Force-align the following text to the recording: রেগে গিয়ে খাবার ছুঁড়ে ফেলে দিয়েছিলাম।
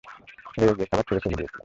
রেগে 0.57 0.73
গিয়ে 0.77 0.87
খাবার 0.87 1.05
ছুঁড়ে 1.07 1.21
ফেলে 1.23 1.35
দিয়েছিলাম। 1.35 1.59